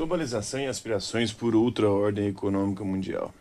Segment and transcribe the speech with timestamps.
[0.00, 3.34] Globalização e aspirações por outra ordem econômica mundial.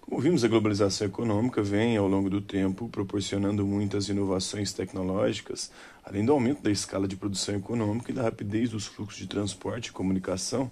[0.00, 5.70] Como vimos, a globalização econômica vem, ao longo do tempo, proporcionando muitas inovações tecnológicas,
[6.02, 9.88] além do aumento da escala de produção econômica e da rapidez dos fluxos de transporte
[9.88, 10.70] e comunicação.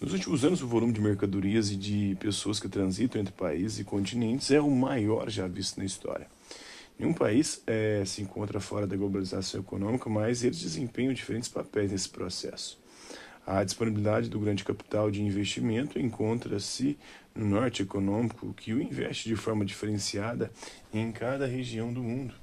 [0.00, 3.84] Nos últimos anos, o volume de mercadorias e de pessoas que transitam entre países e
[3.84, 6.28] continentes é o maior já visto na história.
[6.98, 12.08] Nenhum país é, se encontra fora da globalização econômica, mas eles desempenham diferentes papéis nesse
[12.08, 12.85] processo.
[13.46, 16.98] A disponibilidade do grande capital de investimento encontra-se
[17.32, 20.50] no norte econômico, que o investe de forma diferenciada
[20.92, 22.34] em cada região do mundo.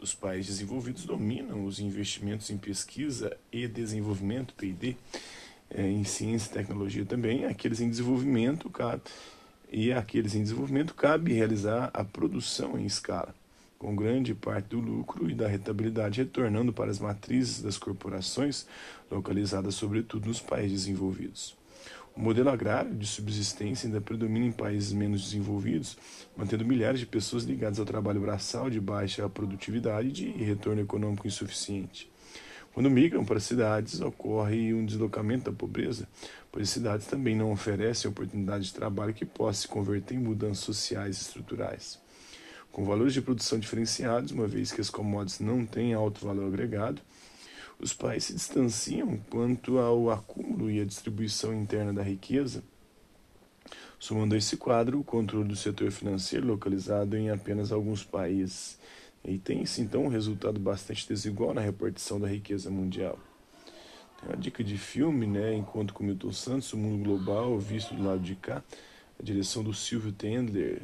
[0.00, 4.96] Os países desenvolvidos dominam os investimentos em pesquisa e desenvolvimento, P&D,
[5.70, 7.44] eh, em ciência e tecnologia também.
[7.44, 8.68] Aqueles em desenvolvimento
[9.70, 13.32] e aqueles em desenvolvimento cabe realizar a produção em escala
[13.78, 18.66] com grande parte do lucro e da rentabilidade retornando para as matrizes das corporações,
[19.08, 21.56] localizadas sobretudo nos países desenvolvidos.
[22.16, 25.96] O modelo agrário de subsistência ainda predomina em países menos desenvolvidos,
[26.36, 31.28] mantendo milhares de pessoas ligadas ao trabalho braçal de baixa produtividade e de retorno econômico
[31.28, 32.10] insuficiente.
[32.74, 36.08] Quando migram para cidades, ocorre um deslocamento da pobreza,
[36.50, 40.64] pois as cidades também não oferecem oportunidades de trabalho que possam se converter em mudanças
[40.64, 42.07] sociais e estruturais
[42.78, 47.02] com valores de produção diferenciados, uma vez que as commodities não têm alto valor agregado,
[47.76, 52.62] os países se distanciam quanto ao acúmulo e à distribuição interna da riqueza,
[53.98, 58.78] somando a esse quadro o controle do setor financeiro localizado em apenas alguns países.
[59.24, 63.18] E tem-se então um resultado bastante desigual na repartição da riqueza mundial.
[64.20, 65.52] Tem uma dica de filme, né?
[65.52, 68.62] Enquanto com Milton Santos, o mundo global, visto do lado de cá,
[69.18, 70.82] a direção do Silvio Tendler,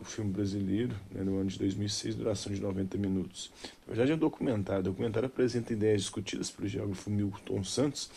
[0.00, 3.50] o filme brasileiro, né, no ano de 2006, duração de 90 minutos.
[3.86, 4.80] Na verdade, é um documentário.
[4.80, 8.10] O documentário apresenta ideias discutidas pelo geógrafo Milton Santos,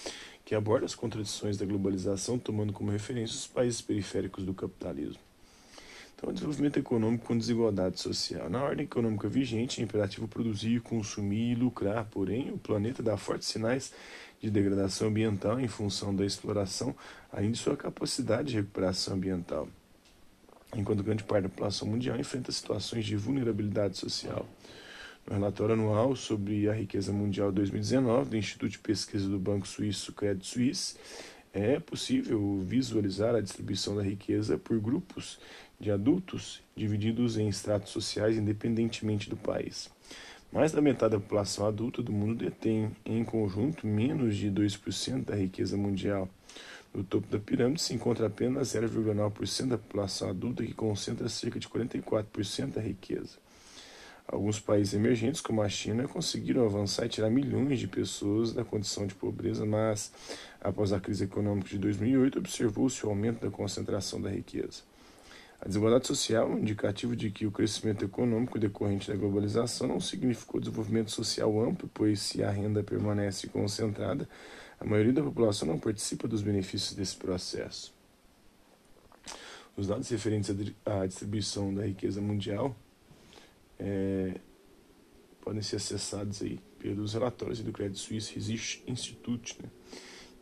[0.46, 5.29] que aborda as contradições da globalização, tomando como referência os países periféricos do capitalismo.
[6.20, 8.50] Então, o desenvolvimento econômico com desigualdade social.
[8.50, 13.48] Na ordem econômica vigente, é imperativo produzir, consumir e lucrar, porém, o planeta dá fortes
[13.48, 13.94] sinais
[14.42, 16.94] de degradação ambiental em função da exploração,
[17.32, 19.70] além de sua capacidade de recuperação ambiental,
[20.76, 24.46] enquanto grande parte da população mundial enfrenta situações de vulnerabilidade social.
[25.26, 30.12] No relatório anual sobre a riqueza mundial 2019 do Instituto de Pesquisa do Banco Suíço
[30.12, 30.98] Credit Suisse,
[31.54, 35.40] é possível visualizar a distribuição da riqueza por grupos
[35.80, 39.90] de adultos divididos em estratos sociais independentemente do país.
[40.52, 45.36] Mais da metade da população adulta do mundo detém, em conjunto, menos de 2% da
[45.36, 46.28] riqueza mundial.
[46.92, 51.70] No topo da pirâmide se encontra apenas 0,9% da população adulta, que concentra cerca de
[51.70, 53.38] 44% da riqueza.
[54.32, 59.08] Alguns países emergentes, como a China, conseguiram avançar e tirar milhões de pessoas da condição
[59.08, 60.12] de pobreza, mas,
[60.62, 64.84] após a crise econômica de 2008, observou-se o aumento da concentração da riqueza.
[65.60, 70.00] A desigualdade social é um indicativo de que o crescimento econômico decorrente da globalização não
[70.00, 74.30] significou desenvolvimento social amplo, pois se a renda permanece concentrada,
[74.80, 77.92] a maioria da população não participa dos benefícios desse processo.
[79.76, 82.76] Os dados referentes à distribuição da riqueza mundial
[83.80, 84.36] é,
[85.42, 89.58] podem ser acessados aí pelos relatórios do Credit Suisse Research Institute.
[89.62, 89.70] Né?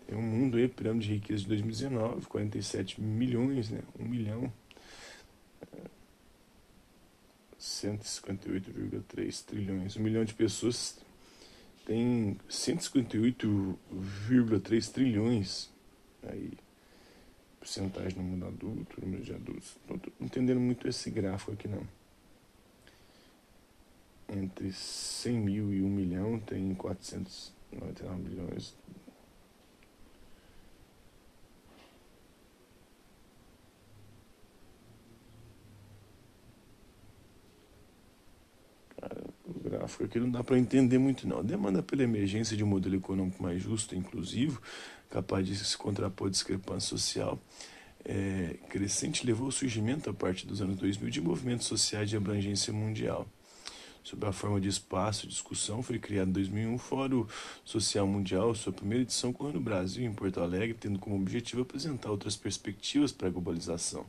[0.07, 3.81] Tem um mundo aí, pirâmide de riqueza de 2019, 47 milhões, né?
[3.99, 4.51] 1 milhão
[7.59, 9.97] 158,3 trilhões.
[9.97, 10.97] Um milhão de pessoas
[11.85, 15.69] tem 158,3 trilhões
[16.23, 16.53] aí
[17.59, 19.75] porcentagem no mundo adulto, número de adultos.
[19.87, 21.81] Não estou entendendo muito esse gráfico aqui não.
[24.47, 28.73] Entre 100 mil e 1 milhão tem 499 milhões
[39.83, 41.43] África, que não dá para entender muito não.
[41.43, 44.61] Demanda pela emergência de um modelo econômico mais justo e inclusivo,
[45.09, 47.39] capaz de se contrapor à discrepância social
[48.05, 52.71] é, crescente, levou ao surgimento, a partir dos anos 2000, de movimentos sociais de abrangência
[52.71, 53.27] mundial.
[54.07, 57.27] Sob a forma de espaço de discussão, foi criado em 2001 o Fórum
[57.65, 62.09] Social Mundial, sua primeira edição ocorreu no Brasil, em Porto Alegre, tendo como objetivo apresentar
[62.09, 64.05] outras perspectivas para a globalização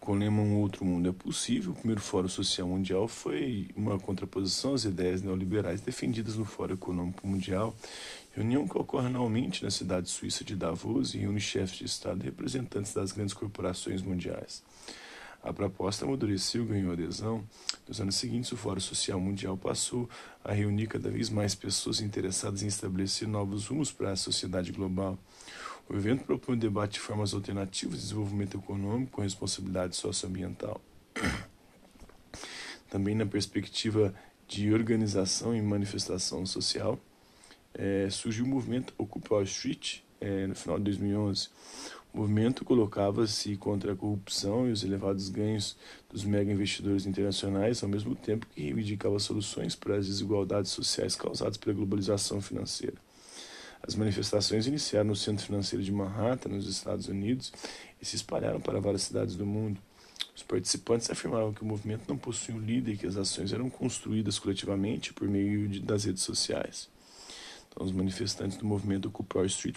[0.00, 3.98] com o lema Um Outro Mundo é Possível, o primeiro Fórum Social Mundial foi uma
[3.98, 7.74] contraposição às ideias neoliberais defendidas no Fórum Econômico Mundial,
[8.34, 12.24] reunião que ocorre anualmente na cidade suíça de Davos e reúne chefes de Estado e
[12.24, 14.62] representantes das grandes corporações mundiais.
[15.44, 17.44] A proposta amadureceu e ganhou adesão.
[17.86, 20.08] Nos anos seguintes, o Fórum Social Mundial passou
[20.42, 25.18] a reunir cada vez mais pessoas interessadas em estabelecer novos rumos para a sociedade global.
[25.86, 30.80] O evento propõe um debate de formas alternativas de desenvolvimento econômico com responsabilidade socioambiental.
[32.88, 34.14] Também na perspectiva
[34.48, 36.98] de organização e manifestação social,
[37.74, 41.50] é, surgiu o movimento Occupy Wall Street é, no final de 2011.
[42.14, 45.76] O movimento colocava-se contra a corrupção e os elevados ganhos
[46.08, 51.56] dos mega investidores internacionais, ao mesmo tempo que reivindicava soluções para as desigualdades sociais causadas
[51.56, 52.94] pela globalização financeira.
[53.82, 57.52] As manifestações iniciaram no centro financeiro de Manhattan, nos Estados Unidos,
[58.00, 59.80] e se espalharam para várias cidades do mundo.
[60.36, 63.68] Os participantes afirmavam que o movimento não possuía um líder e que as ações eram
[63.68, 66.88] construídas coletivamente por meio de, das redes sociais.
[67.68, 69.76] Então, os manifestantes do movimento Occupy Street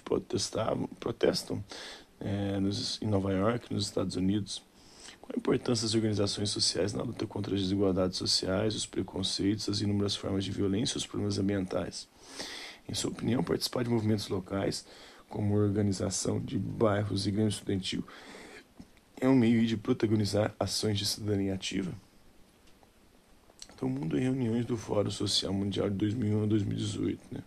[0.99, 1.63] protestam
[2.19, 4.63] é, nos, em Nova York, nos Estados Unidos.
[5.21, 9.81] Qual a importância das organizações sociais na luta contra as desigualdades sociais, os preconceitos, as
[9.81, 12.07] inúmeras formas de violência e os problemas ambientais?
[12.87, 14.85] Em sua opinião, participar de movimentos locais,
[15.29, 18.03] como organização de bairros e grêmio estudantil,
[19.19, 21.93] é um meio de protagonizar ações de cidadania ativa?
[23.73, 27.21] Então, o mundo em reuniões do Fórum Social Mundial de 2001 a 2018.
[27.31, 27.43] Né?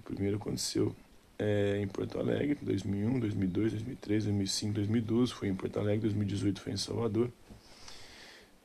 [0.00, 0.94] O primeiro aconteceu
[1.38, 6.72] é, em Porto Alegre, 2001, 2002, 2003, 2005, 2012 foi em Porto Alegre, 2018 foi
[6.72, 7.30] em Salvador,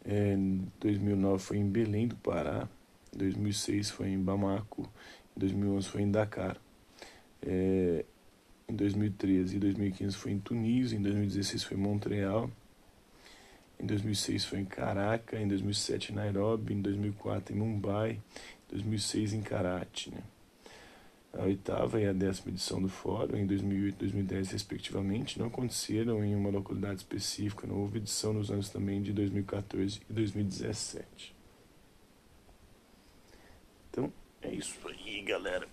[0.06, 0.36] é,
[0.80, 2.68] 2009 foi em Belém do Pará,
[3.16, 4.90] 2006 foi em Bamako,
[5.38, 6.58] em 2011 foi em Dakar,
[7.42, 8.04] é,
[8.68, 12.50] em 2013 e 2015 foi em Tunísia, em 2016 foi em Montreal,
[13.80, 19.34] em 2006 foi em Caracas, em 2007 em Nairobi, em 2004 em Mumbai, em 2006
[19.34, 20.22] em Karachi, né?
[21.34, 26.24] A oitava e a décima edição do fórum, em 2008 e 2010, respectivamente, não aconteceram
[26.24, 27.66] em uma localidade específica.
[27.66, 31.36] Não houve edição nos anos também de 2014 e 2017.
[33.90, 34.14] Então,
[34.44, 35.68] é isso aí, galera.